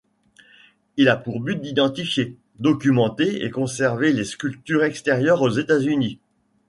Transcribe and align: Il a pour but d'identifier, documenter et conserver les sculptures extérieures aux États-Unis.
Il 0.97 1.09
a 1.09 1.15
pour 1.15 1.39
but 1.39 1.61
d'identifier, 1.61 2.35
documenter 2.57 3.45
et 3.45 3.51
conserver 3.51 4.11
les 4.11 4.23
sculptures 4.25 4.83
extérieures 4.83 5.43
aux 5.43 5.51
États-Unis. 5.51 6.19